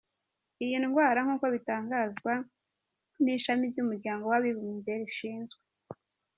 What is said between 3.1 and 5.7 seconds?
n’Ishami ry’Umuryango w’Abibumbye rishinzwe.